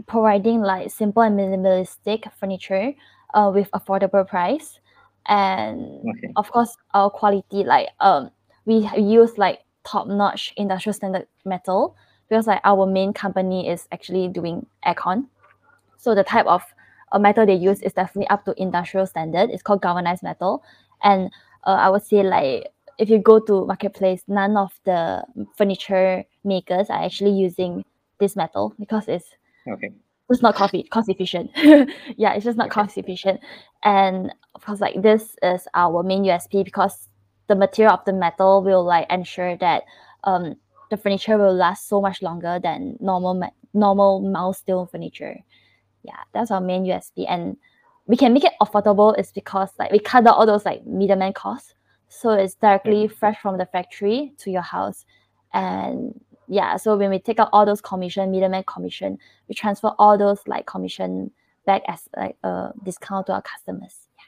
providing 0.06 0.62
like 0.62 0.90
simple 0.90 1.22
and 1.22 1.38
minimalistic 1.38 2.32
furniture 2.32 2.94
uh, 3.34 3.50
with 3.54 3.70
affordable 3.72 4.26
price, 4.26 4.80
and 5.26 6.02
Okay. 6.08 6.32
of 6.36 6.50
course 6.50 6.76
our 6.92 7.10
quality 7.10 7.62
like 7.64 7.88
um 8.00 8.30
we 8.66 8.88
use 8.98 9.38
like 9.38 9.60
top 9.84 10.08
notch 10.08 10.52
industrial 10.56 10.94
standard 10.94 11.26
metal 11.44 11.94
because 12.28 12.46
like 12.46 12.60
our 12.64 12.86
main 12.86 13.12
company 13.12 13.68
is 13.68 13.86
actually 13.92 14.28
doing 14.28 14.66
aircon, 14.86 15.26
so 16.04 16.14
the 16.14 16.22
type 16.24 16.46
of 16.46 16.62
uh, 17.12 17.18
metal 17.18 17.46
they 17.46 17.54
use 17.54 17.80
is 17.82 17.92
definitely 17.94 18.28
up 18.28 18.44
to 18.44 18.54
industrial 18.60 19.06
standard. 19.06 19.50
It's 19.50 19.62
called 19.62 19.82
galvanized 19.82 20.22
metal, 20.22 20.62
and 21.02 21.30
uh, 21.64 21.78
I 21.80 21.88
would 21.88 22.04
say 22.04 22.22
like 22.22 22.68
if 22.98 23.08
you 23.08 23.18
go 23.18 23.40
to 23.40 23.66
marketplace, 23.66 24.22
none 24.28 24.56
of 24.56 24.72
the 24.84 25.24
furniture 25.56 26.24
makers 26.44 26.90
are 26.90 27.02
actually 27.02 27.32
using 27.32 27.84
this 28.18 28.36
metal 28.36 28.74
because 28.78 29.08
it's 29.08 29.26
Okay. 29.68 29.90
it's 30.30 30.42
not 30.42 30.54
cost 30.54 30.74
cost 30.90 31.08
efficient. 31.08 31.50
yeah, 32.16 32.34
it's 32.34 32.44
just 32.44 32.58
not 32.58 32.66
Okay. 32.66 32.74
cost 32.74 32.98
efficient. 32.98 33.40
And 33.82 34.32
of 34.54 34.64
course, 34.64 34.80
like 34.80 35.00
this 35.02 35.36
is 35.42 35.66
our 35.74 36.02
main 36.02 36.24
USP 36.24 36.62
because 36.64 37.08
the 37.48 37.54
material 37.56 37.94
of 37.94 38.04
the 38.04 38.12
metal 38.12 38.62
will 38.62 38.84
like 38.84 39.06
ensure 39.10 39.56
that 39.58 39.84
um 40.24 40.56
the 40.90 40.96
furniture 40.96 41.38
will 41.38 41.54
last 41.54 41.88
so 41.88 42.00
much 42.00 42.22
longer 42.22 42.58
than 42.62 42.96
normal 43.00 43.34
ma- 43.34 43.56
normal 43.72 44.20
mild 44.20 44.56
steel 44.56 44.86
furniture. 44.86 45.38
Yeah, 46.04 46.20
that's 46.32 46.50
our 46.50 46.60
main 46.60 46.84
USP. 46.84 47.24
And 47.28 47.56
we 48.06 48.16
can 48.16 48.32
make 48.32 48.44
it 48.44 48.52
affordable 48.60 49.18
is 49.18 49.32
because 49.32 49.70
like 49.78 49.90
we 49.90 49.98
cut 49.98 50.26
out 50.26 50.36
all 50.36 50.46
those 50.46 50.64
like 50.64 50.86
middleman 50.86 51.32
costs. 51.32 51.74
So 52.08 52.30
it's 52.30 52.54
directly 52.54 53.08
fresh 53.08 53.40
from 53.40 53.58
the 53.58 53.66
factory 53.66 54.32
to 54.38 54.50
your 54.50 54.62
house. 54.62 55.04
And 55.52 56.20
yeah, 56.46 56.76
so 56.76 56.96
when 56.96 57.10
we 57.10 57.18
take 57.18 57.40
out 57.40 57.48
all 57.52 57.64
those 57.64 57.80
commission, 57.80 58.30
middleman 58.30 58.64
commission, 58.64 59.18
we 59.48 59.54
transfer 59.54 59.92
all 59.98 60.18
those 60.18 60.40
like 60.46 60.66
commission 60.66 61.30
back 61.64 61.82
as 61.88 62.02
like 62.16 62.36
a 62.44 62.72
discount 62.84 63.26
to 63.26 63.32
our 63.32 63.42
customers. 63.42 64.08
Yeah. 64.18 64.24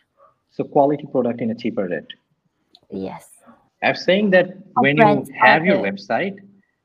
So 0.51 0.65
quality 0.65 1.07
product 1.13 1.43
in 1.43 1.51
a 1.51 1.55
cheaper 1.55 1.87
rate. 1.87 2.05
Yes. 2.91 3.29
I'm 3.83 3.95
saying 3.95 4.31
that 4.31 4.47
Our 4.77 4.83
when 4.83 4.97
you 4.97 5.27
have 5.39 5.67
your 5.67 5.77
website, 5.77 6.39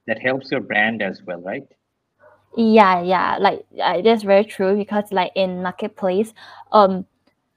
that 0.07 0.19
helps 0.19 0.51
your 0.51 0.59
brand 0.59 1.01
as 1.01 1.21
well, 1.25 1.39
right? 1.41 1.65
Yeah, 2.57 3.01
yeah, 3.01 3.37
like 3.39 3.65
uh, 3.81 4.01
that's 4.01 4.23
very 4.23 4.43
true 4.43 4.75
because 4.75 5.11
like 5.11 5.31
in 5.35 5.61
marketplace, 5.61 6.33
um, 6.71 7.05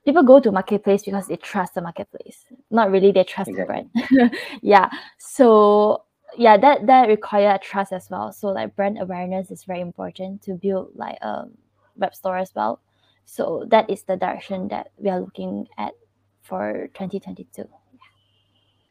people 0.04 0.22
go 0.22 0.38
to 0.38 0.52
marketplace 0.52 1.02
because 1.02 1.26
they 1.26 1.36
trust 1.36 1.74
the 1.74 1.82
marketplace, 1.82 2.44
not 2.70 2.90
really 2.90 3.10
they 3.10 3.24
trust 3.24 3.50
Exactly. 3.50 3.88
the 3.92 4.08
brand. 4.08 4.32
yeah, 4.62 4.88
so 5.18 6.04
yeah, 6.36 6.56
that 6.56 6.86
that 6.86 7.08
require 7.08 7.58
trust 7.58 7.92
as 7.92 8.08
well. 8.08 8.32
So 8.32 8.48
like 8.48 8.76
brand 8.76 8.98
awareness 9.00 9.50
is 9.50 9.64
very 9.64 9.80
important 9.80 10.42
to 10.42 10.54
build 10.54 10.90
like 10.94 11.18
a 11.22 11.46
web 11.96 12.14
store 12.14 12.38
as 12.38 12.54
well. 12.54 12.80
So 13.24 13.64
that 13.70 13.88
is 13.90 14.02
the 14.02 14.16
direction 14.16 14.68
that 14.68 14.90
we 14.98 15.10
are 15.10 15.20
looking 15.20 15.66
at 15.78 15.92
for 16.42 16.88
2022. 16.94 17.64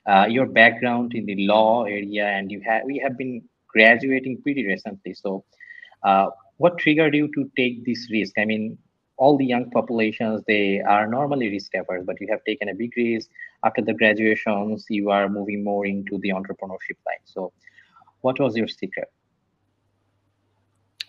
Uh, 0.05 0.25
your 0.29 0.47
background 0.47 1.13
in 1.13 1.25
the 1.25 1.47
law 1.47 1.83
area, 1.83 2.25
and 2.25 2.51
you 2.51 2.61
have 2.61 2.83
we 2.83 2.97
have 2.97 3.17
been 3.17 3.41
graduating 3.67 4.41
pretty 4.41 4.65
recently. 4.65 5.13
So, 5.13 5.45
uh, 6.03 6.27
what 6.57 6.77
triggered 6.77 7.15
you 7.15 7.29
to 7.33 7.49
take 7.55 7.85
this 7.85 8.09
risk? 8.11 8.37
I 8.37 8.45
mean, 8.45 8.77
all 9.17 9.37
the 9.37 9.45
young 9.45 9.69
populations 9.69 10.43
they 10.47 10.81
are 10.81 11.07
normally 11.07 11.49
risk 11.49 11.73
averse, 11.75 12.03
but 12.05 12.19
you 12.19 12.27
have 12.29 12.43
taken 12.45 12.69
a 12.69 12.75
big 12.75 12.91
risk 12.97 13.29
after 13.63 13.81
the 13.81 13.93
graduations. 13.93 14.85
You 14.89 15.11
are 15.11 15.29
moving 15.29 15.63
more 15.63 15.85
into 15.85 16.17
the 16.19 16.29
entrepreneurship 16.29 16.97
line. 17.05 17.23
So, 17.25 17.53
what 18.21 18.39
was 18.39 18.55
your 18.55 18.67
secret? 18.67 19.09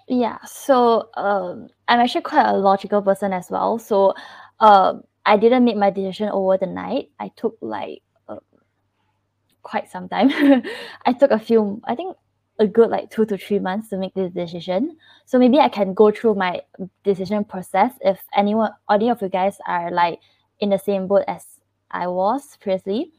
Yeah, 0.06 0.38
so 0.44 1.08
um, 1.14 1.68
I'm 1.88 2.00
actually 2.00 2.22
quite 2.22 2.46
a 2.46 2.56
logical 2.56 3.00
person 3.00 3.32
as 3.32 3.50
well. 3.50 3.78
So 3.78 4.14
um, 4.60 5.04
I 5.24 5.36
didn't 5.38 5.64
make 5.64 5.76
my 5.76 5.90
decision 5.90 6.28
over 6.28 6.58
the 6.58 6.66
night. 6.66 7.08
I 7.18 7.30
took 7.36 7.56
like 7.62 8.02
uh, 8.28 8.36
quite 9.62 9.90
some 9.90 10.08
time. 10.08 10.30
I 11.06 11.12
took 11.14 11.30
a 11.30 11.38
few, 11.38 11.80
I 11.84 11.94
think 11.94 12.16
a 12.58 12.66
good 12.66 12.90
like 12.90 13.10
two 13.10 13.24
to 13.26 13.36
three 13.36 13.58
months 13.58 13.88
to 13.88 13.96
make 13.96 14.14
this 14.14 14.32
decision. 14.32 14.96
So 15.24 15.38
maybe 15.38 15.58
I 15.58 15.68
can 15.68 15.94
go 15.94 16.10
through 16.10 16.34
my 16.36 16.60
decision 17.02 17.44
process 17.44 17.92
if 18.00 18.20
anyone, 18.36 18.70
any 18.90 19.10
of 19.10 19.22
you 19.22 19.28
guys 19.28 19.58
are 19.66 19.90
like 19.90 20.20
in 20.60 20.70
the 20.70 20.78
same 20.78 21.06
boat 21.06 21.24
as 21.26 21.44
I 21.90 22.06
was 22.06 22.56
previously. 22.60 23.12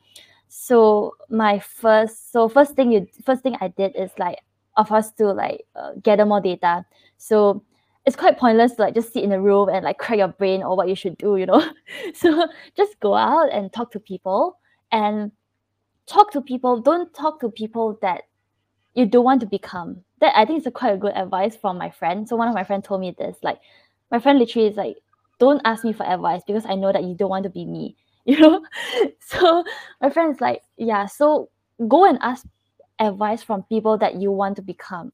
So 0.47 1.15
my 1.29 1.59
first, 1.59 2.31
so 2.31 2.47
first 2.47 2.75
thing 2.75 2.91
you, 2.91 3.07
first 3.25 3.43
thing 3.43 3.57
I 3.59 3.69
did 3.69 3.95
is 3.95 4.11
like 4.17 4.39
of 4.77 4.91
us 4.91 5.11
to 5.13 5.31
like 5.31 5.65
uh, 5.75 5.91
gather 6.01 6.25
more 6.25 6.41
data. 6.41 6.85
So 7.17 7.63
it's 8.05 8.15
quite 8.15 8.37
pointless 8.37 8.73
to 8.73 8.83
like 8.83 8.93
just 8.93 9.11
sit 9.11 9.23
in 9.23 9.31
a 9.31 9.41
room 9.41 9.69
and 9.69 9.83
like 9.83 9.97
crack 9.97 10.19
your 10.19 10.27
brain 10.29 10.63
or 10.63 10.77
what 10.77 10.87
you 10.87 10.95
should 10.95 11.17
do, 11.17 11.37
you 11.37 11.45
know. 11.45 11.67
so 12.13 12.47
just 12.77 12.99
go 12.99 13.15
out 13.15 13.51
and 13.51 13.73
talk 13.73 13.91
to 13.91 13.99
people 13.99 14.59
and 14.91 15.31
talk 16.05 16.31
to 16.31 16.41
people. 16.41 16.79
Don't 16.79 17.13
talk 17.13 17.39
to 17.41 17.49
people 17.49 17.97
that 18.01 18.23
you 18.95 19.05
don't 19.05 19.25
want 19.25 19.41
to 19.41 19.47
become. 19.47 20.03
That 20.21 20.33
I 20.37 20.45
think 20.45 20.59
is 20.61 20.67
a 20.67 20.71
quite 20.71 20.93
a 20.93 20.97
good 20.97 21.13
advice 21.15 21.55
from 21.55 21.77
my 21.77 21.91
friend. 21.91 22.27
So 22.27 22.35
one 22.35 22.47
of 22.47 22.55
my 22.55 22.63
friends 22.63 22.87
told 22.87 23.01
me 23.01 23.15
this. 23.17 23.37
Like 23.43 23.59
my 24.11 24.19
friend 24.19 24.39
literally 24.39 24.67
is 24.69 24.77
like, 24.77 24.97
don't 25.39 25.61
ask 25.65 25.83
me 25.83 25.93
for 25.93 26.05
advice 26.05 26.41
because 26.47 26.65
I 26.65 26.75
know 26.75 26.91
that 26.93 27.03
you 27.03 27.15
don't 27.15 27.29
want 27.29 27.43
to 27.43 27.49
be 27.49 27.65
me. 27.65 27.97
You 28.25 28.39
know? 28.39 28.65
so 29.19 29.63
my 30.01 30.09
friend 30.09 30.33
is 30.33 30.41
like, 30.41 30.63
yeah, 30.77 31.05
so 31.05 31.49
go 31.87 32.09
and 32.09 32.17
ask 32.23 32.47
advice 32.99 33.43
from 33.43 33.63
people 33.63 33.99
that 33.99 34.15
you 34.15 34.31
want 34.31 34.55
to 34.55 34.63
become. 34.63 35.11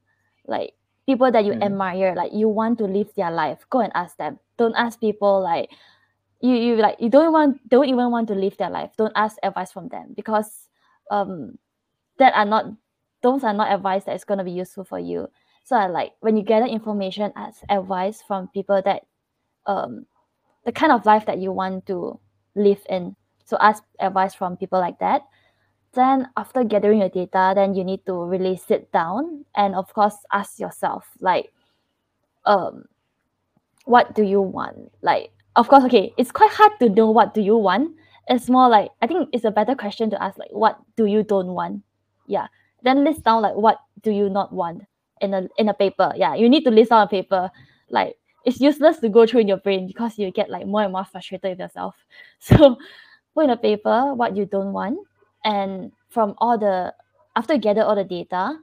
Like 0.47 0.73
people 1.05 1.31
that 1.31 1.43
you 1.43 1.53
Mhm. 1.53 1.63
admire, 1.63 2.15
like 2.15 2.31
you 2.33 2.47
want 2.47 2.77
to 2.79 2.85
live 2.85 3.11
their 3.15 3.31
life. 3.31 3.65
Go 3.69 3.79
and 3.81 3.91
ask 3.95 4.15
them. 4.17 4.39
Don't 4.57 4.75
ask 4.75 4.99
people 4.99 5.41
like 5.41 5.69
you 6.41 6.55
you 6.55 6.75
like 6.77 6.97
you 6.99 7.09
don't 7.09 7.31
want 7.33 7.59
don't 7.69 7.87
even 7.87 8.11
want 8.11 8.27
to 8.29 8.35
live 8.35 8.57
their 8.57 8.69
life. 8.69 8.91
Don't 8.97 9.13
ask 9.15 9.37
advice 9.43 9.71
from 9.71 9.89
them 9.89 10.13
because 10.15 10.69
um 11.11 11.57
that 12.17 12.33
are 12.35 12.45
not 12.45 12.65
those 13.21 13.43
are 13.43 13.53
not 13.53 13.71
advice 13.71 14.03
that 14.05 14.15
is 14.15 14.23
going 14.23 14.37
to 14.39 14.43
be 14.43 14.51
useful 14.51 14.83
for 14.83 14.99
you. 14.99 15.27
So 15.63 15.75
i 15.75 15.87
like 15.87 16.13
when 16.21 16.35
you 16.35 16.43
gather 16.43 16.65
information 16.65 17.31
as 17.35 17.55
advice 17.69 18.21
from 18.21 18.49
people 18.49 18.81
that 18.83 19.03
um 19.67 20.05
the 20.65 20.71
kind 20.71 20.91
of 20.91 21.05
life 21.05 21.25
that 21.25 21.39
you 21.39 21.51
want 21.51 21.85
to 21.87 22.19
live 22.55 22.81
in. 22.89 23.15
So 23.45 23.57
ask 23.59 23.83
advice 23.99 24.33
from 24.33 24.57
people 24.57 24.79
like 24.79 24.99
that. 24.99 25.21
Then 25.93 26.29
after 26.37 26.63
gathering 26.63 26.99
your 26.99 27.09
data 27.09 27.53
then 27.55 27.75
you 27.75 27.83
need 27.83 28.05
to 28.05 28.13
really 28.13 28.57
sit 28.57 28.91
down 28.91 29.45
and 29.55 29.75
of 29.75 29.93
course 29.93 30.15
ask 30.31 30.59
yourself 30.59 31.05
like 31.19 31.53
um 32.45 32.85
what 33.85 34.15
do 34.15 34.23
you 34.23 34.41
want? 34.41 34.91
Like 35.01 35.31
of 35.55 35.67
course 35.67 35.83
okay 35.85 36.13
it's 36.17 36.31
quite 36.31 36.51
hard 36.51 36.71
to 36.79 36.89
know 36.89 37.11
what 37.11 37.33
do 37.33 37.41
you 37.41 37.55
want. 37.55 37.95
It's 38.27 38.49
more 38.49 38.69
like 38.69 38.91
i 39.01 39.07
think 39.07 39.29
it's 39.33 39.45
a 39.45 39.51
better 39.51 39.75
question 39.75 40.09
to 40.09 40.23
ask 40.23 40.37
like 40.37 40.51
what 40.51 40.79
do 40.95 41.05
you 41.05 41.21
don't 41.23 41.53
want? 41.53 41.83
Yeah 42.25 42.47
then 42.83 43.03
list 43.03 43.23
down 43.23 43.41
like 43.41 43.55
what 43.55 43.79
do 44.01 44.11
you 44.11 44.29
not 44.29 44.53
want 44.53 44.83
in 45.21 45.33
a 45.33 45.47
in 45.57 45.69
a 45.69 45.73
paper? 45.73 46.13
Yeah 46.15 46.35
you 46.35 46.49
need 46.49 46.63
to 46.63 46.71
list 46.71 46.89
down 46.89 47.03
a 47.03 47.07
paper. 47.07 47.49
Like 47.89 48.15
it's 48.45 48.59
useless 48.59 48.99
to 48.99 49.09
go 49.09 49.25
through 49.25 49.41
in 49.41 49.47
your 49.47 49.57
brain 49.57 49.87
because 49.87 50.17
you 50.17 50.31
get 50.31 50.49
like 50.49 50.65
more 50.65 50.81
and 50.83 50.91
more 50.91 51.05
frustrated 51.05 51.51
with 51.51 51.59
yourself. 51.59 51.95
So 52.39 52.77
put 53.33 53.45
in 53.45 53.49
a 53.51 53.57
paper 53.57 54.13
what 54.13 54.35
you 54.35 54.45
don't 54.45 54.73
want 54.73 54.99
and 55.45 55.91
from 56.09 56.35
all 56.39 56.57
the 56.57 56.93
after 57.35 57.53
you 57.53 57.59
gather 57.59 57.83
all 57.83 57.95
the 57.95 58.03
data 58.03 58.57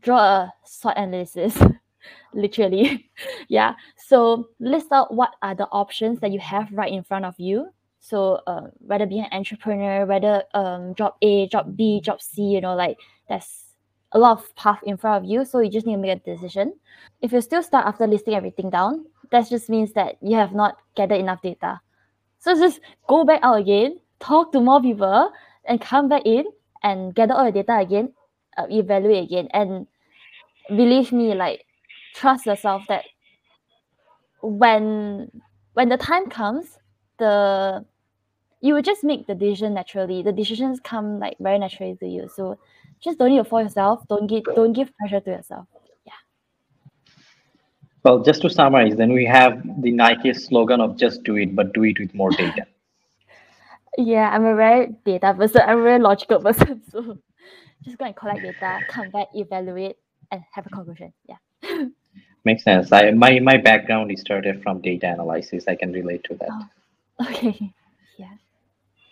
draw 0.00 0.18
a 0.18 0.54
SWOT 0.64 0.96
analysis 0.96 1.60
literally. 2.32 3.10
Yeah 3.48 3.74
so 3.96 4.48
list 4.60 4.92
out 4.92 5.12
what 5.12 5.34
are 5.42 5.54
the 5.54 5.66
options 5.66 6.20
that 6.20 6.32
you 6.32 6.40
have 6.40 6.68
right 6.72 6.92
in 6.92 7.02
front 7.02 7.24
of 7.24 7.34
you. 7.38 7.68
So 8.00 8.40
uh, 8.46 8.68
whether 8.78 9.06
be 9.06 9.18
an 9.18 9.28
entrepreneur 9.32 10.06
whether 10.06 10.44
um 10.54 10.94
job 10.94 11.14
a 11.20 11.48
job 11.48 11.76
b 11.76 12.00
job 12.00 12.22
c 12.22 12.42
you 12.42 12.60
know 12.60 12.74
like 12.74 12.96
there's 13.28 13.64
a 14.12 14.18
lot 14.18 14.38
of 14.38 14.54
path 14.56 14.80
in 14.84 14.96
front 14.96 15.24
of 15.24 15.30
you 15.30 15.44
so 15.44 15.60
you 15.60 15.70
just 15.70 15.86
need 15.86 15.94
to 15.94 15.98
make 15.98 16.16
a 16.16 16.34
decision. 16.34 16.74
If 17.20 17.32
you 17.32 17.40
still 17.40 17.62
start 17.62 17.86
after 17.86 18.06
listing 18.06 18.34
everything 18.34 18.70
down 18.70 19.06
that 19.30 19.48
just 19.48 19.68
means 19.68 19.92
that 19.92 20.16
you 20.22 20.36
have 20.36 20.52
not 20.54 20.78
gathered 20.94 21.20
enough 21.20 21.42
data. 21.42 21.80
So 22.38 22.54
just 22.54 22.80
go 23.08 23.24
back 23.24 23.40
out 23.42 23.60
again 23.60 24.00
talk 24.20 24.52
to 24.52 24.60
more 24.60 24.80
people 24.80 25.30
and 25.64 25.80
come 25.80 26.08
back 26.08 26.22
in 26.24 26.44
and 26.82 27.14
gather 27.14 27.34
all 27.34 27.46
the 27.46 27.62
data 27.62 27.78
again 27.78 28.12
uh, 28.56 28.66
evaluate 28.70 29.24
again. 29.24 29.48
And 29.52 29.86
believe 30.68 31.12
me 31.12 31.34
like 31.34 31.64
trust 32.14 32.46
yourself 32.46 32.82
that 32.88 33.04
when 34.42 35.30
when 35.74 35.88
the 35.88 35.96
time 35.96 36.28
comes 36.28 36.78
the 37.18 37.84
you 38.60 38.74
will 38.74 38.82
just 38.82 39.04
make 39.04 39.26
the 39.26 39.34
decision 39.36 39.74
naturally. 39.74 40.22
The 40.22 40.32
decisions 40.32 40.80
come 40.82 41.20
like 41.20 41.36
very 41.38 41.60
naturally 41.60 41.96
to 42.00 42.06
you. 42.08 42.28
So 42.34 42.58
just 43.00 43.18
don't 43.18 43.30
need 43.30 43.38
to 43.38 43.44
force 43.44 43.64
yourself. 43.64 44.06
Don't 44.08 44.26
give 44.26 44.44
don't 44.54 44.72
give 44.72 44.94
pressure 44.96 45.20
to 45.20 45.30
yourself. 45.30 45.66
Yeah. 46.04 46.12
Well 48.02 48.20
just 48.22 48.42
to 48.42 48.50
summarize 48.50 48.96
then 48.96 49.12
we 49.12 49.24
have 49.26 49.62
the 49.82 49.92
nike 49.92 50.32
slogan 50.34 50.80
of 50.80 50.96
just 50.96 51.22
do 51.24 51.36
it 51.36 51.54
but 51.54 51.72
do 51.72 51.84
it 51.84 51.98
with 51.98 52.14
more 52.14 52.30
data. 52.30 52.66
Yeah 53.96 54.30
i'm 54.30 54.44
a 54.44 54.54
very 54.54 54.94
data 55.04 55.34
person. 55.34 55.60
I'm 55.66 55.80
a 55.80 55.82
very 55.82 55.98
logical 55.98 56.40
person 56.46 56.82
so 56.88 57.18
just 57.84 57.98
go 57.98 58.04
and 58.04 58.14
collect 58.14 58.42
data 58.42 58.80
come 58.88 59.10
back 59.10 59.28
evaluate 59.34 59.96
and 60.30 60.42
have 60.52 60.66
a 60.66 60.70
conclusion. 60.70 61.12
Yeah. 61.26 61.36
Makes 62.44 62.64
sense. 62.64 62.92
I 62.92 63.10
my 63.10 63.40
my 63.40 63.56
background 63.56 64.12
is 64.12 64.20
started 64.20 64.62
from 64.62 64.80
data 64.80 65.12
analysis. 65.12 65.64
I 65.66 65.74
can 65.74 65.92
relate 65.92 66.22
to 66.24 66.34
that. 66.36 66.48
Oh, 66.52 67.26
okay. 67.28 67.72
Yeah. 68.16 68.34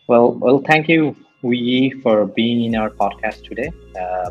Well 0.06 0.32
well 0.32 0.62
thank 0.64 0.88
you 0.88 1.16
we 1.42 1.90
for 2.02 2.26
being 2.26 2.64
in 2.64 2.76
our 2.76 2.90
podcast 2.90 3.44
today 3.44 3.70
uh, 4.00 4.30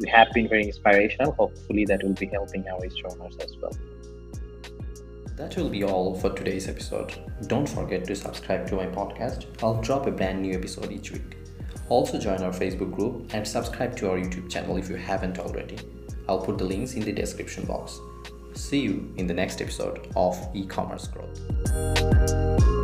we 0.00 0.08
have 0.08 0.28
been 0.32 0.48
very 0.48 0.64
inspirational 0.64 1.32
hopefully 1.32 1.84
that 1.84 2.02
will 2.02 2.14
be 2.14 2.26
helping 2.26 2.66
our 2.68 2.84
astronomers 2.84 3.36
as 3.36 3.54
well 3.62 3.72
that 5.40 5.56
will 5.56 5.70
be 5.70 5.84
all 5.84 6.14
for 6.14 6.28
today's 6.28 6.68
episode. 6.68 7.14
Don't 7.46 7.66
forget 7.66 8.04
to 8.04 8.14
subscribe 8.14 8.66
to 8.68 8.76
my 8.76 8.84
podcast. 8.84 9.46
I'll 9.62 9.80
drop 9.80 10.06
a 10.06 10.10
brand 10.10 10.42
new 10.42 10.52
episode 10.52 10.92
each 10.92 11.12
week. 11.12 11.38
Also, 11.88 12.18
join 12.18 12.42
our 12.42 12.52
Facebook 12.52 12.92
group 12.94 13.32
and 13.32 13.48
subscribe 13.48 13.96
to 13.96 14.10
our 14.10 14.18
YouTube 14.18 14.50
channel 14.50 14.76
if 14.76 14.90
you 14.90 14.96
haven't 14.96 15.38
already. 15.38 15.78
I'll 16.28 16.42
put 16.42 16.58
the 16.58 16.64
links 16.64 16.92
in 16.92 17.00
the 17.00 17.12
description 17.12 17.64
box. 17.64 17.98
See 18.52 18.80
you 18.80 19.12
in 19.16 19.26
the 19.26 19.32
next 19.32 19.62
episode 19.62 20.12
of 20.14 20.36
e 20.54 20.66
commerce 20.66 21.08
growth. 21.08 22.79